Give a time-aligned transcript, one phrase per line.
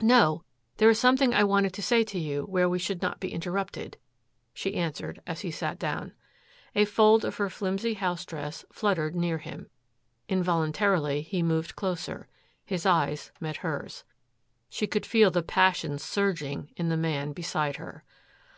[0.00, 0.44] "No.
[0.78, 3.98] There is something I wanted to say to you where we should not be interrupted,"
[4.54, 6.14] she answered as he sat down.
[6.74, 9.68] A fold of her filmy house dress fluttered near him.
[10.26, 12.28] Involuntarily he moved closer.
[12.64, 14.04] His eyes met hers.
[14.70, 18.04] She could feel the passions surging in the man beside her.